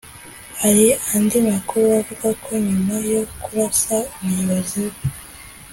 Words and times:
Hari 0.61 0.85
andi 1.13 1.37
makuru 1.49 1.85
avuga 1.99 2.27
ko 2.43 2.51
nyuma 2.67 2.95
yo 3.11 3.21
kurasa 3.43 3.97
umuyobozi 4.21 4.79
we 4.89 4.95